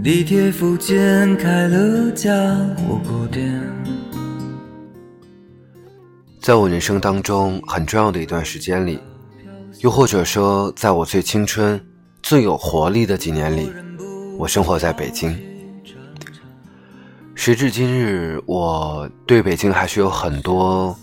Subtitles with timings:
[0.00, 2.30] 地铁附近开了家
[2.76, 3.60] 火锅店。
[6.40, 9.00] 在我人生当中很重要的一段时间里，
[9.80, 11.84] 又或者说，在我最青春、
[12.22, 13.72] 最有活力的几年里，
[14.38, 15.36] 我生活在北京。
[17.34, 20.96] 时至今日，我对北京还是有很多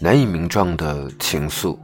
[0.00, 1.76] 难以名状的情愫，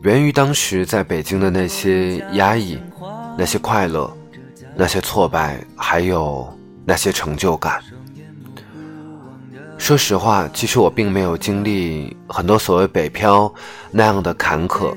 [0.00, 2.78] 源于当时在北京的那些压抑、
[3.38, 4.10] 那些快乐、
[4.74, 6.48] 那些挫败，还有
[6.84, 7.80] 那些成就感。
[9.78, 13.52] 说实话，其实我并没有经历很多所谓北漂
[13.90, 14.94] 那样的坎坷，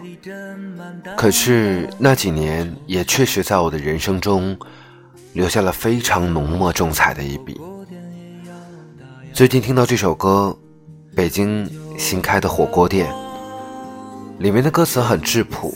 [1.18, 4.56] 可是那几年也确实在我的人生中
[5.34, 7.60] 留下了非常浓墨重彩的一笔。
[9.34, 10.56] 最近听到这首歌
[11.16, 11.68] 《北京
[11.98, 13.12] 新开的火锅店》，
[14.38, 15.76] 里面的歌词很质朴，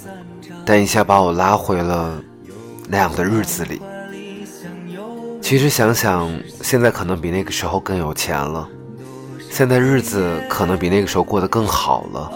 [0.64, 2.22] 但一下把我拉回了
[2.88, 3.82] 那样的日子里。
[5.42, 8.70] 其实想想，现在可能比那个时候更有钱了。
[9.50, 12.32] 现在日子可能比那个时候过得更好了，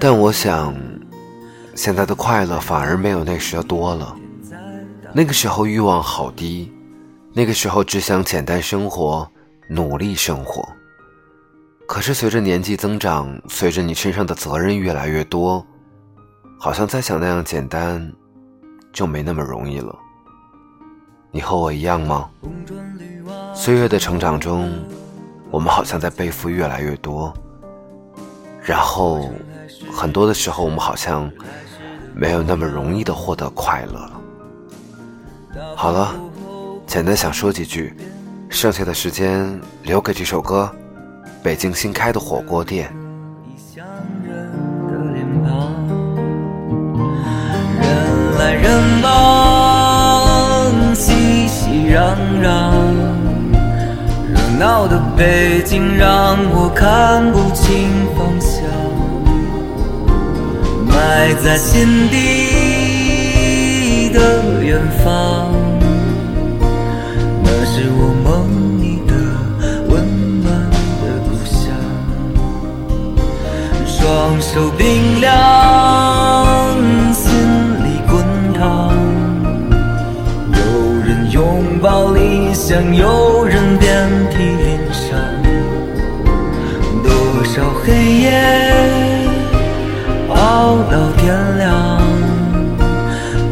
[0.00, 0.74] 但我想，
[1.74, 4.16] 现在的快乐反而没有那时的多了。
[5.12, 6.72] 那个时候欲望好低，
[7.34, 9.30] 那个时候只想简单生活，
[9.68, 10.66] 努力生活。
[11.86, 15.62] 可是随着年纪增长，随着你身上的责任越来越多，
[16.58, 18.10] 好像再想那样简单，
[18.94, 19.94] 就没那么容易了。
[21.34, 22.28] 你和我一样吗？
[23.54, 24.70] 岁月的成长中。
[25.50, 27.30] 我们好像在背负越来越多，
[28.62, 29.30] 然后
[29.92, 31.30] 很多的时候，我们好像
[32.14, 34.20] 没有那么容易的获得快乐了。
[35.76, 36.14] 好了，
[36.86, 37.94] 简单想说几句，
[38.48, 40.70] 剩下的时间留给这首歌
[41.42, 42.90] 《北京新开的火锅店》。
[54.58, 58.62] 闹的北京让我看不清方向，
[60.86, 64.20] 埋在心底的
[64.62, 65.50] 远方，
[67.42, 69.10] 那是我梦里的
[69.88, 69.92] 温
[70.42, 70.52] 暖
[71.00, 71.56] 的故乡。
[73.86, 75.32] 双手冰凉，
[77.12, 77.30] 心
[77.84, 78.12] 里滚
[78.52, 78.60] 烫，
[80.52, 80.58] 有
[81.04, 81.40] 人拥
[81.80, 83.78] 抱理想，有人
[87.54, 88.30] 少黑夜
[90.30, 92.00] 熬到天亮，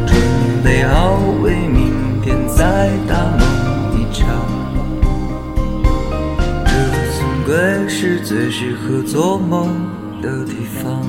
[0.07, 0.17] 准
[0.63, 4.25] 备好为明天再大梦一场。
[6.65, 6.71] 这
[7.11, 7.53] 总归
[7.87, 9.69] 是最适合做梦
[10.19, 11.05] 的地方。